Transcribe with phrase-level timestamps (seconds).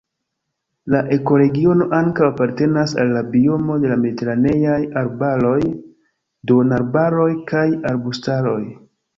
[0.93, 5.61] La ekoregiono ankaŭ apartenas al la biomo de la mediteraneaj arbaroj,
[6.53, 8.61] duonarbaroj kaj arbustaroj.